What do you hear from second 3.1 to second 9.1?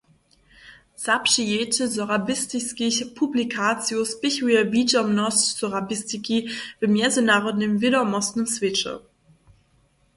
publikacijow spěchuje widźomnosć sorabistiki w mjezynarodnym wědomostnym swěće.